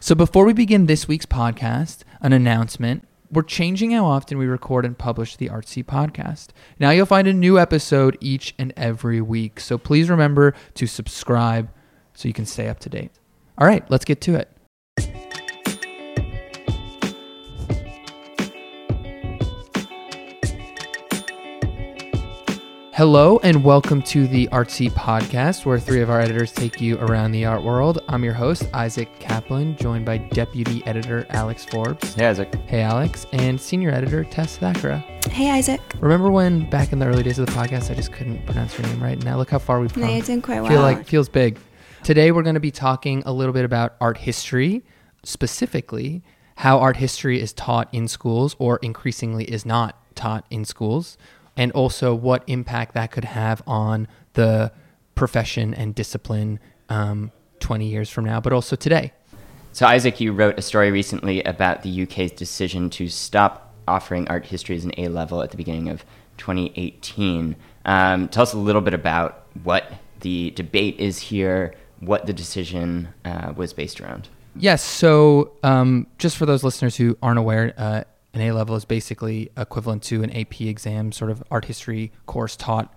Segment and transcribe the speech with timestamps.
[0.00, 3.06] So before we begin this week's podcast, an announcement.
[3.32, 6.48] We're changing how often we record and publish the Artsy podcast.
[6.78, 9.58] Now you'll find a new episode each and every week.
[9.58, 11.68] So please remember to subscribe
[12.14, 13.10] so you can stay up to date.
[13.58, 15.26] All right, let's get to it.
[22.98, 27.30] Hello and welcome to the Artsy Podcast, where three of our editors take you around
[27.30, 28.02] the art world.
[28.08, 32.14] I'm your host, Isaac Kaplan, joined by Deputy Editor Alex Forbes.
[32.14, 32.52] Hey, Isaac.
[32.66, 33.24] Hey, Alex.
[33.30, 35.00] And Senior Editor Tess Thackara.
[35.30, 35.80] Hey, Isaac.
[36.00, 38.88] Remember when back in the early days of the podcast, I just couldn't pronounce your
[38.88, 39.22] name right?
[39.22, 40.02] Now look how far we've come.
[40.02, 40.68] No, you're doing quite well.
[40.68, 41.56] feel like feels big.
[42.02, 44.82] Today we're going to be talking a little bit about art history,
[45.22, 46.24] specifically
[46.56, 51.16] how art history is taught in schools or increasingly is not taught in schools,
[51.58, 54.72] and also what impact that could have on the
[55.16, 59.12] profession and discipline um, 20 years from now, but also today.
[59.72, 64.46] So, Isaac, you wrote a story recently about the UK's decision to stop offering art
[64.46, 66.04] history as an A level at the beginning of
[66.38, 67.56] 2018.
[67.84, 73.08] Um, tell us a little bit about what the debate is here, what the decision
[73.24, 74.28] uh, was based around.
[74.54, 74.82] Yes.
[74.82, 79.50] So, um, just for those listeners who aren't aware, uh, an A level is basically
[79.56, 82.94] equivalent to an AP exam, sort of art history course taught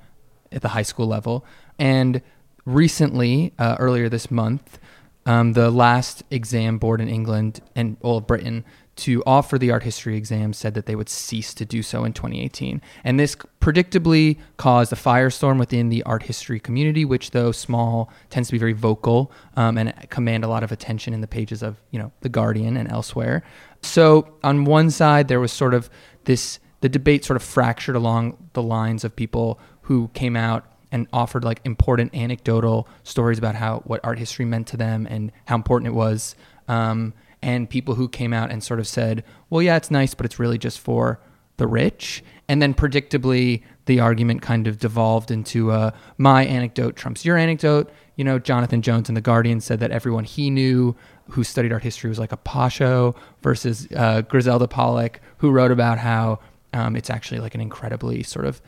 [0.51, 1.45] at the high school level.
[1.79, 2.21] And
[2.65, 4.79] recently, uh, earlier this month,
[5.25, 8.65] um, the last exam board in England and all of Britain
[8.97, 12.13] to offer the art history exam said that they would cease to do so in
[12.13, 12.81] 2018.
[13.03, 18.49] And this predictably caused a firestorm within the art history community, which, though small, tends
[18.49, 21.81] to be very vocal um, and command a lot of attention in the pages of,
[21.91, 23.43] you know, The Guardian and elsewhere.
[23.81, 25.89] So on one side, there was sort of
[26.25, 31.07] this, the debate sort of fractured along the lines of people who came out and
[31.13, 35.55] offered like important anecdotal stories about how what art history meant to them and how
[35.55, 36.35] important it was.
[36.67, 40.25] Um, and people who came out and sort of said, well, yeah, it's nice, but
[40.25, 41.19] it's really just for
[41.57, 42.23] the rich.
[42.47, 47.91] And then predictably, the argument kind of devolved into uh, my anecdote trumps your anecdote.
[48.15, 50.95] You know, Jonathan Jones in The Guardian said that everyone he knew
[51.29, 55.97] who studied art history was like a pasho versus uh, Griselda Pollock, who wrote about
[55.97, 56.39] how
[56.73, 58.61] um, it's actually like an incredibly sort of,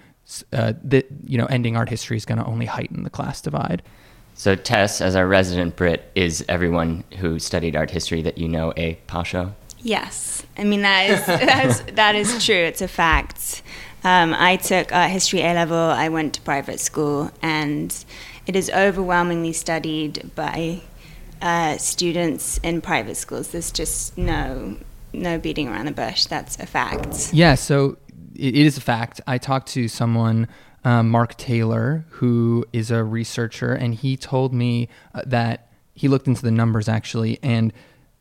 [0.54, 3.84] uh, that, you know, ending art history is going to only heighten the class divide.
[4.36, 8.74] So, Tess, as our resident Brit, is everyone who studied art history that you know
[8.76, 9.56] a Pasha?
[9.80, 10.46] Yes.
[10.58, 12.56] I mean, that is, that is, that is true.
[12.56, 13.62] It's a fact.
[14.04, 17.96] Um, I took art history A level, I went to private school, and
[18.46, 20.82] it is overwhelmingly studied by
[21.42, 23.50] uh, students in private schools.
[23.50, 24.78] There's just no
[25.14, 26.26] no beating around the bush.
[26.26, 27.34] That's a fact.
[27.34, 27.98] Yeah, so
[28.36, 29.22] it is a fact.
[29.28, 30.48] I talked to someone
[30.84, 36.28] um, Mark Taylor, who is a researcher, and he told me uh, that he looked
[36.28, 37.72] into the numbers actually, and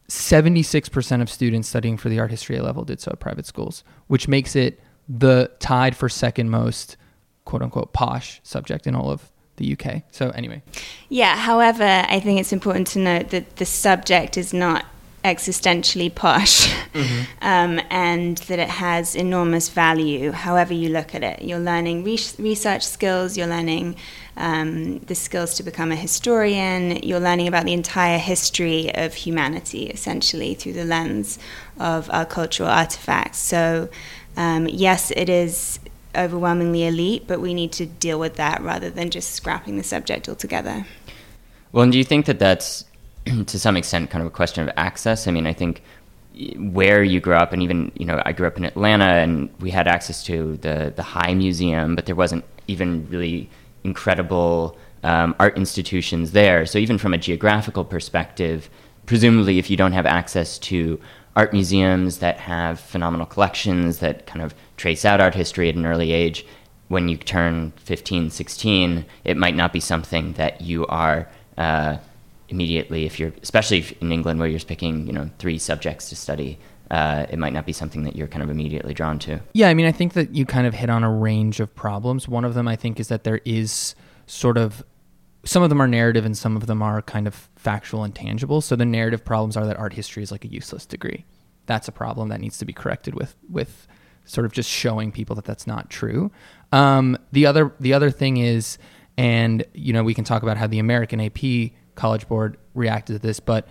[0.08, 3.82] 76% of students studying for the art history A level did so at private schools,
[4.08, 6.96] which makes it the tied for second most
[7.44, 10.02] quote unquote posh subject in all of the UK.
[10.10, 10.62] So, anyway.
[11.08, 14.86] Yeah, however, I think it's important to note that the subject is not
[15.25, 17.22] existentially posh mm-hmm.
[17.43, 21.43] um, and that it has enormous value however you look at it.
[21.43, 23.97] You're learning re- research skills, you're learning
[24.37, 29.87] um, the skills to become a historian, you're learning about the entire history of humanity
[29.87, 31.39] essentially through the lens
[31.78, 33.39] of our cultural artifacts.
[33.39, 33.89] So,
[34.37, 35.78] um, yes, it is
[36.16, 40.28] overwhelmingly elite, but we need to deal with that rather than just scrapping the subject
[40.28, 40.87] altogether.
[41.71, 42.84] Well, and do you think that that's
[43.47, 45.27] to some extent kind of a question of access.
[45.27, 45.83] I mean, I think
[46.56, 49.71] where you grew up, and even you know, I grew up in Atlanta, and we
[49.71, 53.50] had access to the the High Museum, but there wasn't even really
[53.84, 56.65] incredible um, art institutions there.
[56.66, 58.71] So even from a geographical perspective,
[59.06, 61.00] presumably, if you don't have access to
[61.34, 65.87] art museums that have phenomenal collections that kind of trace out art history at an
[65.87, 66.47] early age,
[66.89, 71.97] when you turn 15, 16, it might not be something that you are uh,
[72.52, 76.59] immediately if you're especially in England where you're picking you know three subjects to study
[76.91, 79.41] uh, it might not be something that you're kind of immediately drawn to.
[79.54, 82.28] Yeah I mean I think that you kind of hit on a range of problems.
[82.28, 83.94] One of them I think is that there is
[84.27, 84.84] sort of
[85.44, 88.60] some of them are narrative and some of them are kind of factual and tangible.
[88.60, 91.24] So the narrative problems are that art history is like a useless degree.
[91.66, 93.88] That's a problem that needs to be corrected with with
[94.24, 96.30] sort of just showing people that that's not true.
[96.71, 98.78] Um, the other the other thing is
[99.16, 103.18] and you know we can talk about how the American AP College Board reacted to
[103.27, 103.68] this, but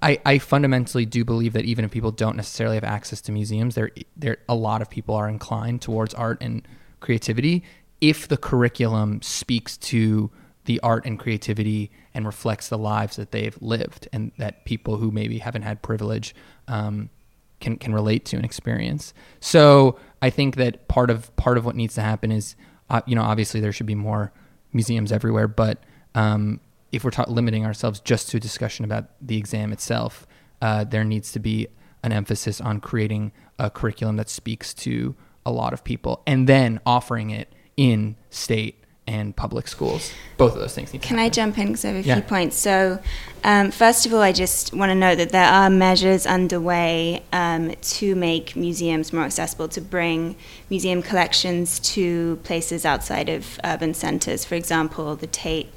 [0.00, 3.74] I, I fundamentally do believe that even if people don't necessarily have access to museums,
[3.74, 6.66] there there a lot of people are inclined towards art and
[7.00, 7.64] creativity
[8.00, 10.30] if the curriculum speaks to
[10.66, 15.10] the art and creativity and reflects the lives that they've lived and that people who
[15.10, 16.34] maybe haven't had privilege
[16.68, 17.10] um,
[17.60, 19.12] can can relate to and experience.
[19.40, 22.54] So I think that part of part of what needs to happen is,
[22.90, 24.32] uh, you know, obviously there should be more
[24.72, 25.82] museums everywhere, but
[26.14, 26.60] um,
[26.92, 30.26] if we're ta- limiting ourselves just to a discussion about the exam itself,
[30.62, 31.68] uh, there needs to be
[32.02, 35.14] an emphasis on creating a curriculum that speaks to
[35.44, 38.77] a lot of people and then offering it in state
[39.08, 40.12] and public schools.
[40.36, 41.26] Both of those things need to Can happen.
[41.26, 42.14] I jump in because I have a Yeah.
[42.16, 42.56] few points?
[42.56, 42.98] So,
[43.42, 47.72] um, first of all, I just want to note that there are measures underway um,
[47.80, 50.36] to make museums more accessible, to bring
[50.70, 54.44] museum collections to places outside of urban centres.
[54.44, 55.72] For example, the Tate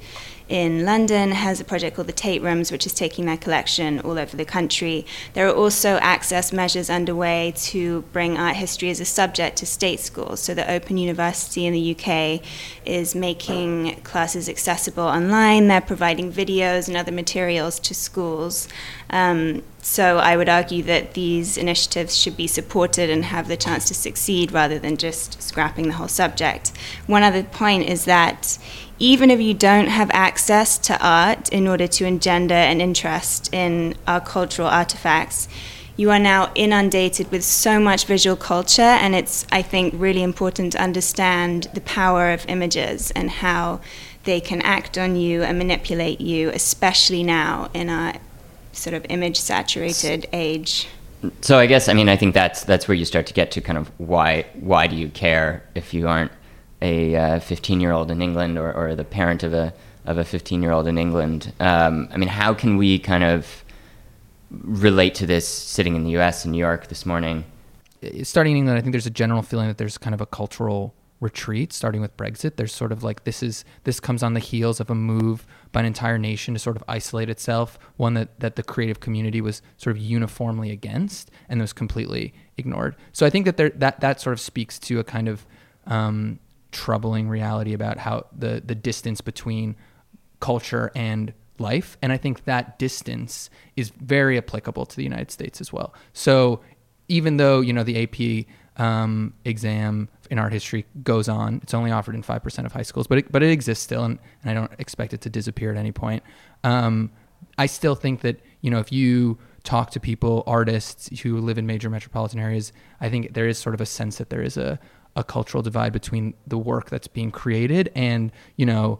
[0.48, 4.18] in London has a project called the Tate Rooms, which is taking their collection all
[4.18, 5.06] over the country.
[5.32, 10.00] There are also access measures underway to bring art history as a subject to state
[10.00, 10.40] schools.
[10.40, 12.42] So the Open University in the UK
[12.84, 15.68] is making classes accessible online.
[15.68, 18.66] They're providing videos and other materials to schools.
[19.10, 23.84] Um, so I would argue that these initiatives should be supported and have the chance
[23.86, 26.72] to succeed rather than just scrapping the whole subject.
[27.06, 28.58] One other point is that
[28.98, 33.94] even if you don't have access to art in order to engender an interest in
[34.06, 35.48] our cultural artifacts,
[35.96, 40.72] you are now inundated with so much visual culture, and it's, I think, really important
[40.72, 43.80] to understand the power of images and how
[44.24, 48.14] they can act on you and manipulate you, especially now in our
[48.72, 50.88] sort of image saturated age.
[51.40, 53.60] So I guess I mean I think that's that's where you start to get to
[53.60, 56.32] kind of why why do you care if you aren't
[56.80, 59.72] a 15 year old in England or, or the parent of a
[60.04, 61.52] of a 15 year old in England.
[61.60, 63.62] Um, I mean, how can we kind of
[64.62, 66.44] relate to this sitting in the U.S.
[66.44, 67.44] in New York this morning?
[68.24, 70.94] starting in England, I think there's a general feeling that there's kind of a cultural
[71.20, 72.56] retreat starting with Brexit.
[72.56, 75.80] There's sort of like this is this comes on the heels of a move by
[75.80, 79.62] an entire nation to sort of isolate itself, one that, that the creative community was
[79.76, 82.96] sort of uniformly against and was completely ignored.
[83.12, 85.46] So I think that there that that sort of speaks to a kind of
[85.86, 86.40] um,
[86.72, 89.76] troubling reality about how the the distance between
[90.40, 95.60] culture and life and i think that distance is very applicable to the united states
[95.60, 95.94] as well.
[96.12, 96.60] So
[97.08, 98.46] even though you know the ap
[98.78, 103.06] um, exam in art history goes on it's only offered in 5% of high schools
[103.06, 105.76] but it, but it exists still and, and i don't expect it to disappear at
[105.76, 106.22] any point.
[106.64, 107.10] Um,
[107.58, 111.66] i still think that you know if you talk to people artists who live in
[111.66, 114.78] major metropolitan areas i think there is sort of a sense that there is a
[115.14, 118.98] a cultural divide between the work that's being created and you know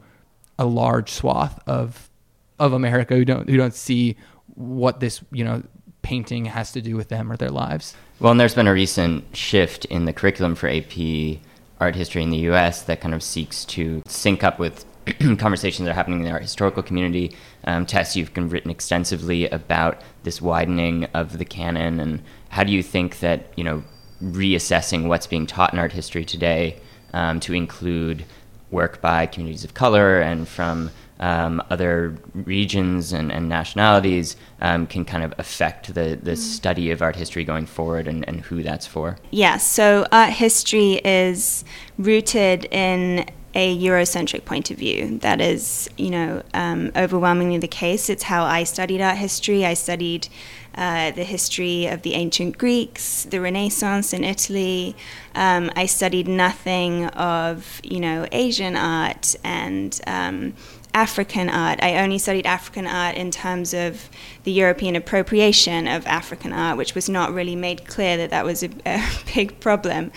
[0.58, 2.10] a large swath of
[2.58, 4.16] of America who don't who don't see
[4.54, 5.62] what this you know
[6.02, 7.94] painting has to do with them or their lives.
[8.20, 11.38] Well, and there's been a recent shift in the curriculum for AP
[11.80, 12.82] art history in the U.S.
[12.82, 14.84] that kind of seeks to sync up with
[15.38, 17.34] conversations that are happening in the art historical community.
[17.64, 22.82] Um, Tess, you've written extensively about this widening of the canon, and how do you
[22.82, 23.82] think that you know
[24.22, 26.78] reassessing what's being taught in art history today
[27.12, 28.24] um, to include
[28.70, 30.90] work by communities of color and from
[31.22, 37.00] um, other regions and, and nationalities um, can kind of affect the, the study of
[37.00, 39.16] art history going forward and, and who that's for.
[39.30, 41.64] Yeah, so art history is
[41.96, 45.18] rooted in a Eurocentric point of view.
[45.18, 48.10] That is, you know, um, overwhelmingly the case.
[48.10, 49.64] It's how I studied art history.
[49.64, 50.26] I studied
[50.74, 54.96] uh, the history of the ancient Greeks, the Renaissance in Italy.
[55.34, 60.54] Um, I studied nothing of, you know, Asian art and um,
[60.94, 61.82] African art.
[61.82, 64.10] I only studied African art in terms of
[64.44, 68.62] the European appropriation of African art, which was not really made clear that that was
[68.62, 69.02] a, a
[69.34, 70.12] big problem.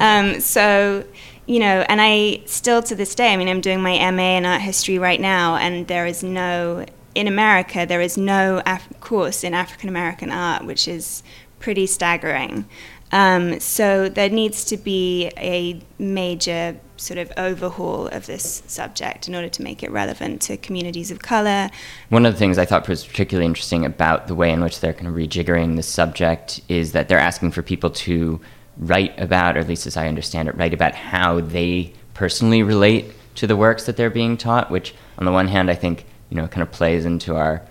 [0.00, 1.04] um, so,
[1.46, 4.46] you know, and I still to this day, I mean, I'm doing my MA in
[4.46, 9.44] art history right now, and there is no, in America, there is no Af- course
[9.44, 11.22] in African American art, which is
[11.60, 12.66] pretty staggering.
[13.12, 19.34] Um, so there needs to be a major sort of overhaul of this subject in
[19.34, 21.68] order to make it relevant to communities of color.
[22.08, 24.94] One of the things I thought was particularly interesting about the way in which they're
[24.94, 28.40] kind of rejiggering the subject is that they're asking for people to
[28.78, 33.12] write about, or at least as I understand it, write about how they personally relate
[33.36, 36.36] to the works that they're being taught, which on the one hand I think, you
[36.36, 37.62] know, kind of plays into our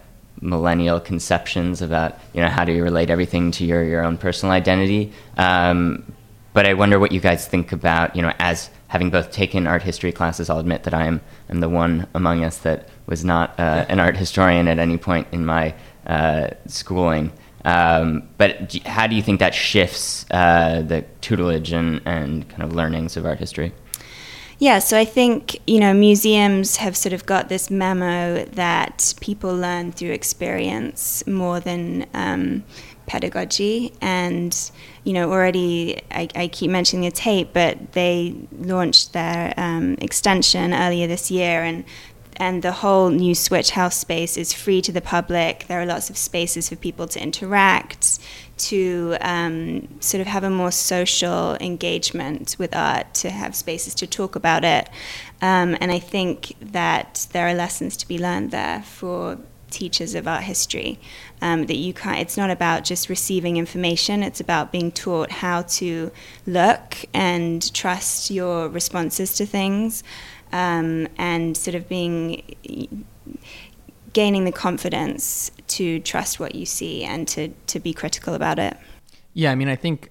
[0.45, 4.53] millennial conceptions about you know how do you relate everything to your your own personal
[4.53, 5.11] identity.
[5.37, 6.13] Um,
[6.53, 9.81] but I wonder what you guys think about you know as having both taken art
[9.83, 10.49] history classes.
[10.49, 13.99] I'll admit that I am am the one among us that was not uh, an
[13.99, 15.73] art historian at any point in my
[16.05, 17.31] uh, schooling.
[17.65, 22.61] Um, but do, how do you think that shifts uh, the tutelage and, and kind
[22.61, 23.73] of learnings of art history?
[24.57, 29.53] Yeah, so I think, you know, museums have sort of got this memo that people
[29.53, 32.63] learn through experience more than um,
[33.05, 33.91] pedagogy.
[34.01, 34.71] And,
[35.03, 40.74] you know, already I, I, keep mentioning the Tate, but they launched their um, extension
[40.74, 41.83] earlier this year and
[42.38, 45.65] and the whole new Switch House space is free to the public.
[45.67, 48.19] There are lots of spaces for people to interact,
[48.57, 54.07] to um, sort of have a more social engagement with art, to have spaces to
[54.07, 54.89] talk about it.
[55.41, 59.38] Um, and I think that there are lessons to be learned there for
[59.69, 61.00] teachers of art history.
[61.41, 62.19] Um, that you can't.
[62.19, 64.24] It's not about just receiving information.
[64.24, 66.12] It's about being taught how to
[66.47, 70.01] look and trust your responses to things
[70.53, 73.05] um, and sort of being
[74.15, 78.77] gaining the confidence to trust what you see and to, to be critical about it.
[79.34, 80.10] Yeah, I mean, I think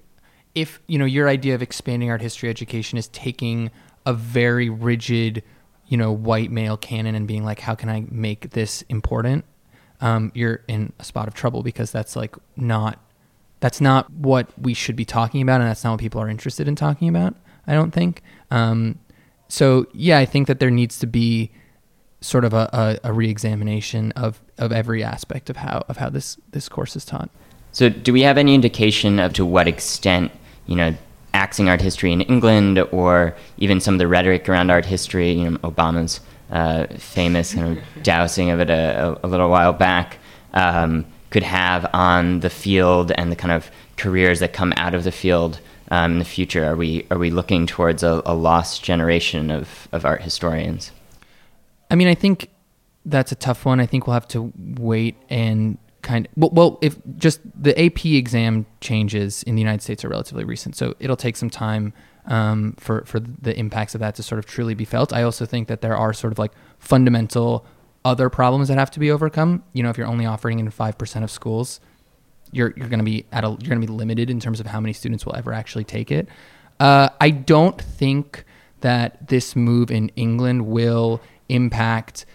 [0.53, 3.71] if you know your idea of expanding art history education is taking
[4.05, 5.43] a very rigid,
[5.87, 9.43] you know, white male canon and being like, how can I make this important?
[10.01, 12.99] Um, you're in a spot of trouble because that's like not
[13.59, 16.67] that's not what we should be talking about, and that's not what people are interested
[16.67, 17.35] in talking about.
[17.65, 18.21] I don't think.
[18.51, 18.99] Um,
[19.47, 21.49] so yeah, I think that there needs to be
[22.25, 22.69] sort of a,
[23.03, 27.05] a, a reexamination of, of every aspect of how of how this this course is
[27.05, 27.29] taught.
[27.71, 30.31] So, do we have any indication of to what extent
[30.65, 30.95] you know
[31.33, 35.31] axing art history in England, or even some of the rhetoric around art history?
[35.31, 36.19] You know, Obama's
[36.51, 40.17] uh, famous kind of dousing of it a, a little while back
[40.53, 45.03] um, could have on the field and the kind of careers that come out of
[45.03, 45.59] the field
[45.91, 46.65] um, in the future?
[46.65, 50.91] Are we are we looking towards a, a lost generation of, of art historians?
[51.89, 52.49] I mean, I think
[53.05, 53.79] that's a tough one.
[53.79, 58.05] I think we'll have to wait and kind of well, well, if just the AP
[58.05, 61.93] exam changes in the United States are relatively recent, so it'll take some time
[62.27, 65.13] um, for for the impacts of that to sort of truly be felt.
[65.13, 67.65] I also think that there are sort of like fundamental
[68.03, 69.63] other problems that have to be overcome.
[69.73, 71.79] You know, if you're only offering in five percent of schools,
[72.51, 74.67] you're you're going to be at a you're going to be limited in terms of
[74.67, 76.27] how many students will ever actually take it.
[76.79, 78.45] Uh, I don't think
[78.81, 82.25] that this move in England will impact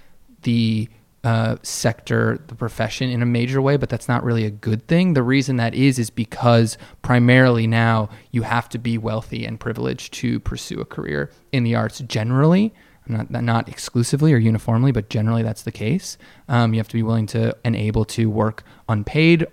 [0.42, 0.88] the
[1.22, 5.12] uh, sector, the profession in a major way, but that's not really a good thing.
[5.12, 10.14] The reason that is is because primarily now you have to be wealthy and privileged
[10.14, 12.72] to pursue a career in the arts generally.
[13.06, 16.16] Not, not exclusively or uniformly, but generally that's the case.
[16.48, 19.46] Um, you have to be willing to and able to work unpaid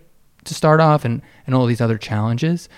[0.43, 2.69] to start off and, and all these other challenges.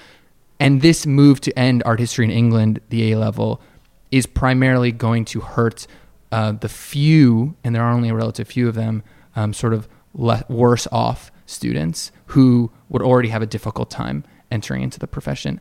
[0.59, 3.61] And this move to end art history in England, the A level,
[4.11, 5.85] is primarily going to hurt
[6.31, 9.03] uh, the few, and there are only a relative few of them,
[9.35, 14.83] um, sort of le- worse off students who would already have a difficult time entering
[14.83, 15.59] into the profession.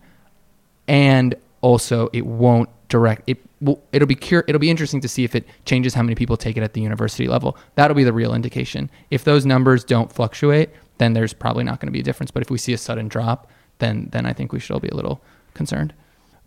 [0.86, 3.38] And also, it won't direct it.
[3.60, 6.36] Will, it'll be cur- It'll be interesting to see if it changes how many people
[6.36, 7.56] take it at the university level.
[7.74, 8.90] That'll be the real indication.
[9.10, 12.30] If those numbers don't fluctuate, then there's probably not going to be a difference.
[12.30, 14.88] But if we see a sudden drop, then then I think we should all be
[14.88, 15.20] a little
[15.54, 15.94] concerned.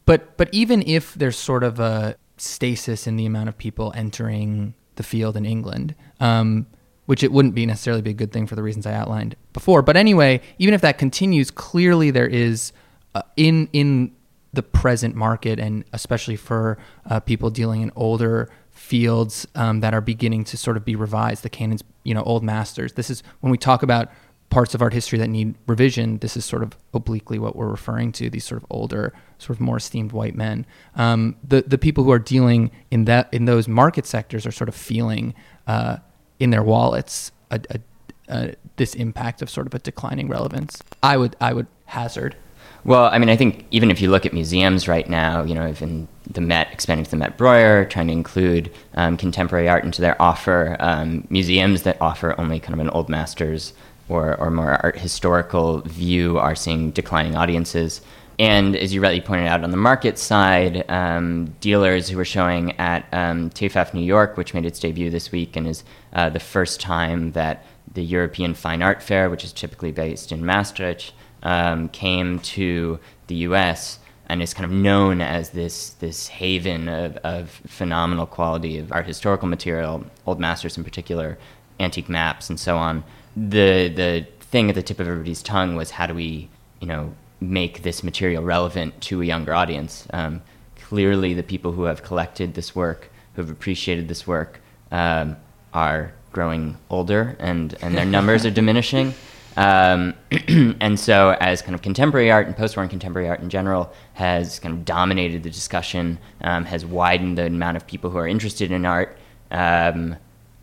[0.06, 4.74] But but even if there's sort of a stasis in the amount of people entering
[4.96, 6.68] the field in England, um,
[7.06, 9.82] which it wouldn't be necessarily be a good thing for the reasons I outlined before.
[9.82, 12.74] But anyway, even if that continues, clearly there is
[13.16, 14.14] uh, in in
[14.54, 16.78] the present market, and especially for
[17.10, 21.44] uh, people dealing in older fields um, that are beginning to sort of be revised,
[21.44, 22.94] the canons, you know, old masters.
[22.94, 24.10] This is when we talk about
[24.52, 28.12] parts of art history that need revision, this is sort of obliquely what we're referring
[28.12, 28.30] to.
[28.30, 30.68] These sort of older, sort of more esteemed white men.
[30.96, 34.70] Um, the the people who are dealing in that in those market sectors are sort
[34.70, 35.34] of feeling
[35.66, 35.98] uh,
[36.40, 37.80] in their wallets a, a,
[38.28, 40.84] a, this impact of sort of a declining relevance.
[41.02, 42.36] I would I would hazard.
[42.84, 45.68] Well, I mean, I think even if you look at museums right now, you know,
[45.68, 50.02] even the Met expanding to the Met Breuer, trying to include um, contemporary art into
[50.02, 53.74] their offer, um, museums that offer only kind of an old masters
[54.12, 58.02] or, or more art historical view are seeing declining audiences.
[58.38, 62.78] And as you rightly pointed out on the market side, um, dealers who are showing
[62.80, 66.40] at um, TEFAF New York, which made its debut this week and is uh, the
[66.40, 71.14] first time that the European Fine Art Fair, which is typically based in Maastricht,
[71.44, 77.18] um, came to the US and is kind of known as this, this haven of,
[77.18, 81.38] of phenomenal quality of art historical material, old masters in particular,
[81.80, 83.04] antique maps, and so on
[83.36, 87.14] the the thing at the tip of everybody's tongue was how do we you know
[87.42, 90.08] make this material relevant to a younger audience.
[90.14, 90.44] Um,
[90.76, 94.62] clearly, the people who have collected this work, who have appreciated this work,
[94.92, 95.38] um,
[95.74, 99.14] are growing older, and and their numbers are diminishing.
[99.58, 100.14] Um,
[100.80, 104.60] and so, as kind of contemporary art and post-war and contemporary art in general has
[104.60, 108.72] kind of dominated the discussion, um, has widened the amount of people who are interested
[108.72, 109.18] in art.
[109.50, 110.16] Um,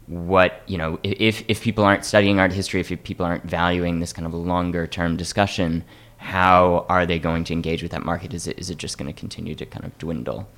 [0.09, 4.13] what you know, if if people aren't studying art history, if people aren't valuing this
[4.13, 5.85] kind of longer-term discussion,
[6.17, 8.35] how are they going to engage with that market?
[8.35, 10.49] Is it is it just going to continue to kind of dwindle?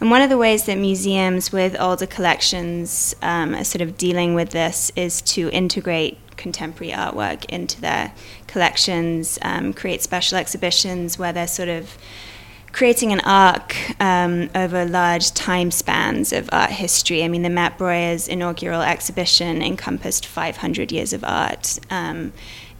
[0.00, 4.34] And one of the ways that museums with older collections um, are sort of dealing
[4.34, 8.12] with this is to integrate contemporary artwork into their
[8.46, 11.98] collections, um, create special exhibitions where they're sort of
[12.72, 17.24] creating an arc um, over large time spans of art history.
[17.24, 21.78] I mean, the Met Breuer's inaugural exhibition encompassed 500 years of art.
[21.90, 22.32] Um,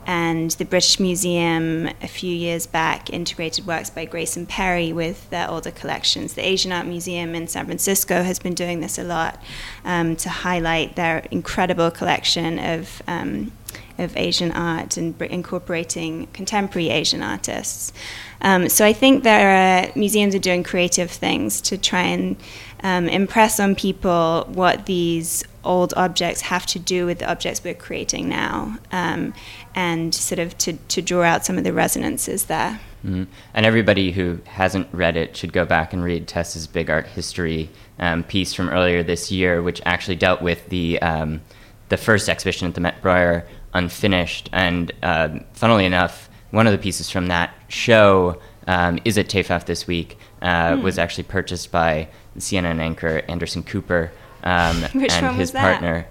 [0.07, 5.50] and the British Museum a few years back integrated works by Grayson Perry with their
[5.50, 6.35] older collections.
[6.35, 9.42] The Asian Art Museum in San Francisco has been doing this a lot
[9.85, 13.02] um, to highlight their incredible collection of.
[13.07, 13.52] Um,
[13.99, 17.92] of Asian art and incorporating contemporary Asian artists.
[18.40, 22.37] Um, so I think there are museums are doing creative things to try and
[22.83, 27.75] um, impress on people what these old objects have to do with the objects we're
[27.75, 29.35] creating now, um,
[29.75, 32.81] and sort of to, to draw out some of the resonances there.
[33.05, 33.25] Mm-hmm.
[33.55, 37.71] And everybody who hasn't read it should go back and read Tess's Big Art History
[37.99, 41.40] um, piece from earlier this year, which actually dealt with the um,
[41.88, 44.50] the first exhibition at the Met Breuer unfinished.
[44.52, 49.64] And uh, funnily enough, one of the pieces from that show um, is at TEFAF
[49.64, 50.19] this week.
[50.43, 50.83] Uh, mm.
[50.83, 56.06] Was actually purchased by CNN anchor Anderson Cooper um, and his partner.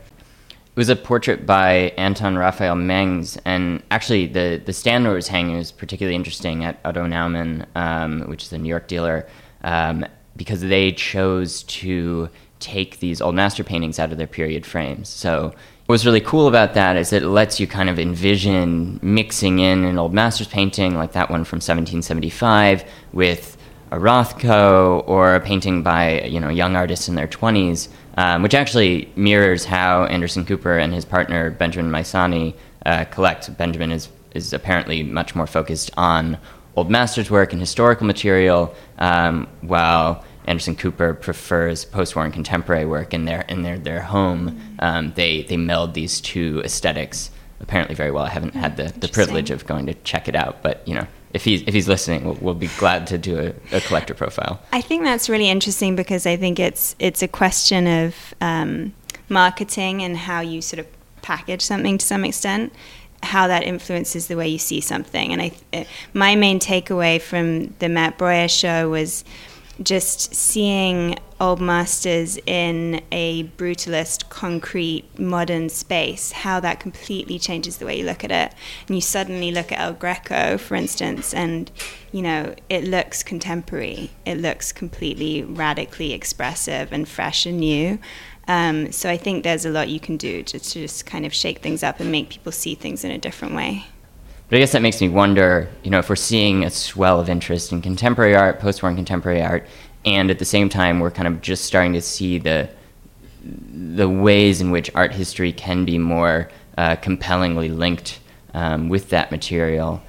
[0.48, 5.18] It was a portrait by Anton Raphael Mengs, and actually the the stand where it
[5.18, 9.28] was hanging was particularly interesting at Otto Naumann, um, which is a New York dealer,
[9.64, 10.06] um,
[10.38, 15.10] because they chose to take these old master paintings out of their period frames.
[15.10, 15.54] So
[15.88, 19.98] what's really cool about that is it lets you kind of envision mixing in an
[19.98, 23.58] old master's painting like that one from 1775 with
[23.92, 27.88] a Rothko or a painting by you know young artists in their 20s,
[28.20, 32.54] um, which actually mirrors how Anderson Cooper and his partner Benjamin Maisani
[32.86, 33.58] uh, collect.
[33.58, 36.38] Benjamin is is apparently much more focused on
[36.76, 43.14] old masters work and historical material, um, while Anderson Cooper prefers post-war and contemporary work
[43.14, 44.60] in their in their their home.
[44.80, 48.26] Um, they they meld these two aesthetics apparently very well.
[48.26, 51.08] I haven't had the, the privilege of going to check it out, but you know
[51.34, 54.62] if he's if he's listening, we'll, we'll be glad to do a, a, collector profile.
[54.72, 58.94] I think that's really interesting because I think it's it's a question of um,
[59.30, 60.88] marketing and how you sort of
[61.22, 62.74] package something to some extent,
[63.22, 65.32] how that influences the way you see something.
[65.32, 69.24] And I, uh, my main takeaway from the Met Breuer show was
[69.82, 77.86] just seeing old masters in a brutalist, concrete, modern space, how that completely changes the
[77.86, 78.54] way you look at it.
[78.88, 81.72] And you suddenly look at El Greco, for instance, and
[82.12, 84.12] you know it looks contemporary.
[84.26, 88.00] It looks completely radically expressive and fresh and new.
[88.48, 91.34] Um, so I think there's a lot you can do just to just kind of
[91.34, 93.86] shake things up and make people see things in a different way.
[94.50, 97.30] But I guess that makes me wonder, you know, if we're seeing a swell of
[97.30, 99.68] interest in contemporary art, post-war and contemporary art,
[100.06, 102.70] and at the same time we're kind of just starting to see the
[103.42, 108.20] the ways in which art history can be more uh, compellingly linked
[108.54, 110.02] um, with that material.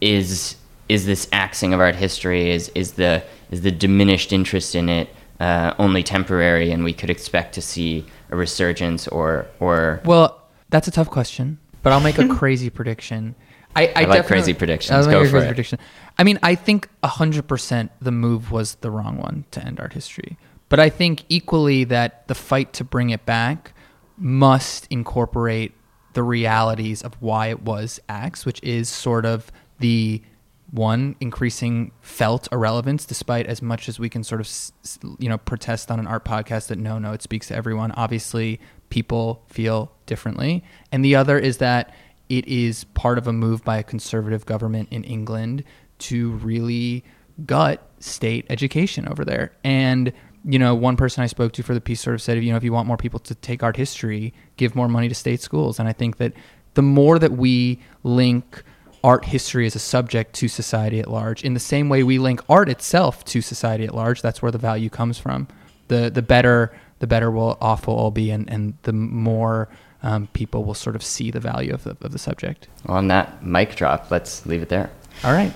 [0.00, 0.56] Is
[0.88, 2.50] is this axing of art history?
[2.50, 7.10] Is is the is the diminished interest in it uh, only temporary, and we could
[7.10, 10.00] expect to see a resurgence or or?
[10.04, 13.36] Well, that's a tough question, but I'll make a crazy prediction.
[13.76, 15.06] I, I, I like crazy predictions.
[15.06, 15.46] Go for it.
[15.46, 15.78] Prediction.
[16.18, 20.36] I mean, I think 100% the move was the wrong one to end art history.
[20.68, 23.74] But I think equally that the fight to bring it back
[24.16, 25.72] must incorporate
[26.14, 30.22] the realities of why it was axed, which is sort of the
[30.70, 35.88] one increasing felt irrelevance despite as much as we can sort of you know protest
[35.88, 38.58] on an art podcast that no no it speaks to everyone obviously
[38.94, 41.92] people feel differently and the other is that
[42.28, 45.64] it is part of a move by a conservative government in England
[45.98, 47.04] to really
[47.44, 49.52] gut state education over there.
[49.64, 50.12] And
[50.44, 52.56] you know, one person I spoke to for the piece sort of said, you know,
[52.56, 55.80] if you want more people to take art history, give more money to state schools.
[55.80, 56.34] And I think that
[56.74, 58.62] the more that we link
[59.02, 62.42] art history as a subject to society at large, in the same way we link
[62.48, 65.48] art itself to society at large, that's where the value comes from.
[65.88, 66.72] The the better
[67.04, 69.68] the better we'll, off we'll all be, and and the more
[70.02, 72.66] um, people will sort of see the value of the, of the subject.
[72.86, 74.90] Well, on that mic drop, let's leave it there.
[75.22, 75.52] All right.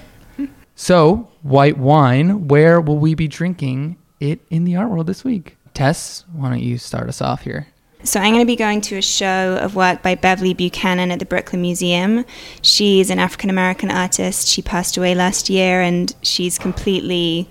[0.74, 5.56] So, white wine, where will we be drinking it in the art world this week?
[5.72, 7.66] Tess, why don't you start us off here?
[8.04, 11.18] So I'm going to be going to a show of work by Beverly Buchanan at
[11.18, 12.24] the Brooklyn Museum.
[12.62, 14.46] She's an African American artist.
[14.46, 17.50] She passed away last year and she's completely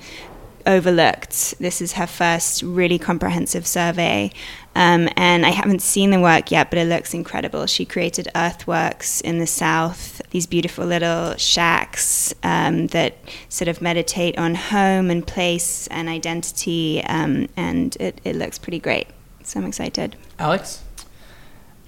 [0.68, 1.58] overlooked.
[1.60, 4.32] This is her first really comprehensive survey.
[4.76, 7.66] Um, and I haven't seen the work yet, but it looks incredible.
[7.66, 13.18] She created earthworks in the South, these beautiful little shacks um, that
[13.50, 17.04] sort of meditate on home and place and identity.
[17.06, 19.08] Um, and it, it looks pretty great.
[19.44, 20.16] So I'm excited.
[20.38, 20.84] Alex?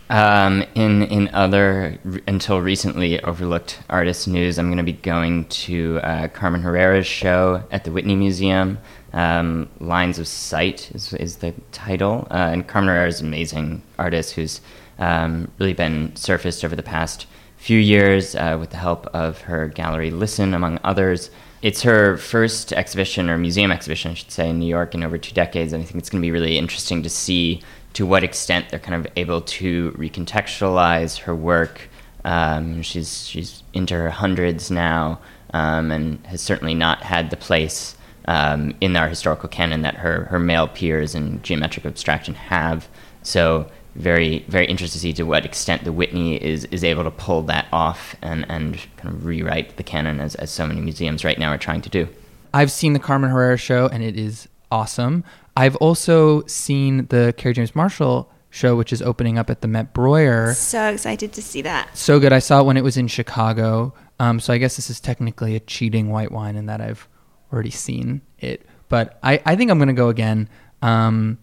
[0.10, 6.00] Um, in in other until recently overlooked artist news, I'm going to be going to
[6.02, 8.80] uh, Carmen Herrera's show at the Whitney Museum.
[9.14, 13.84] Um, Lines of Sight is, is the title, uh, and Carmen Herrera is an amazing
[14.00, 14.62] artist who's
[14.98, 19.68] um, really been surfaced over the past few years uh, with the help of her
[19.68, 21.30] gallery Lisson, among others.
[21.62, 25.18] It's her first exhibition or museum exhibition, I should say, in New York in over
[25.18, 27.62] two decades, and I think it's going to be really interesting to see
[27.94, 31.90] to what extent they're kind of able to recontextualize her work.
[32.24, 35.20] Um, she's she's into her hundreds now,
[35.54, 37.96] um, and has certainly not had the place
[38.26, 42.88] um, in our historical canon that her her male peers in geometric abstraction have.
[43.22, 43.70] So
[44.00, 47.44] very very interested to see to what extent the Whitney is is able to pull
[47.44, 51.38] that off and and kind of rewrite the canon as as so many museums right
[51.38, 52.08] now are trying to do.
[52.54, 55.24] I've seen the Carmen Herrera show and it is awesome.
[55.56, 59.94] I've also seen the Kerry James Marshall show, which is opening up at the Met
[59.94, 60.54] Breuer.
[60.54, 61.96] So excited to see that.
[61.96, 62.34] So good.
[62.34, 63.94] I saw it when it was in Chicago.
[64.20, 67.08] Um, so I guess this is technically a cheating white wine in that I've
[67.54, 68.66] already seen it.
[68.88, 70.50] But I, I think I'm going to go again.
[70.82, 71.38] Um,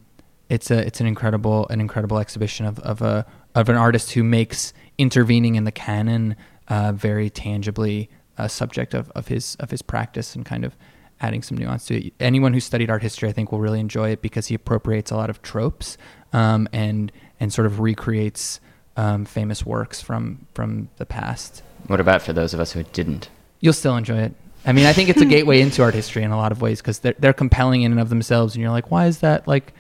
[0.49, 4.23] it's a it's an incredible an incredible exhibition of, of a of an artist who
[4.23, 6.37] makes intervening in the canon
[6.69, 10.77] uh, very tangibly a subject of, of his of his practice and kind of
[11.21, 12.13] adding some nuance to it.
[12.21, 15.17] Anyone who studied art history, I think, will really enjoy it because he appropriates a
[15.17, 15.97] lot of tropes
[16.33, 18.61] um, and and sort of recreates
[18.97, 21.63] um, famous works from from the past.
[21.87, 23.29] What about for those of us who didn't?
[23.61, 24.35] You'll still enjoy it.
[24.65, 26.81] I mean, I think it's a gateway into art history in a lot of ways
[26.81, 29.73] because they're they're compelling in and of themselves, and you're like, why is that like,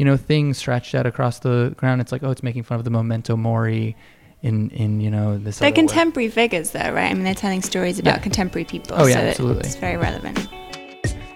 [0.00, 2.00] you know, thing stretched out across the ground?
[2.00, 3.94] It's like, oh, it's making fun of the memento mori.
[4.42, 5.72] In, in you know this They're way.
[5.72, 7.10] contemporary figures, though, right?
[7.10, 8.22] I mean, they're telling stories about Yeah.
[8.22, 8.96] contemporary people.
[8.98, 9.64] Oh, yeah, so absolutely.
[9.66, 10.48] It's very relevant.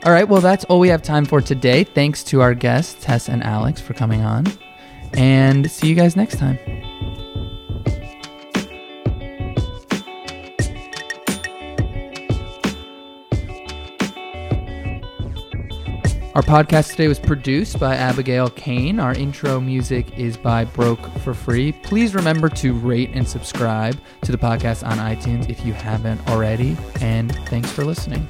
[0.07, 1.85] All right, well, that's all we have time for today.
[1.85, 4.47] Thanks to our guests, Tess and Alex, for coming on.
[5.13, 6.59] And see you guys next time.
[16.35, 18.99] Our podcast today was produced by Abigail Kane.
[18.99, 21.71] Our intro music is by Broke for Free.
[21.71, 26.77] Please remember to rate and subscribe to the podcast on iTunes if you haven't already.
[27.01, 28.27] And thanks for listening.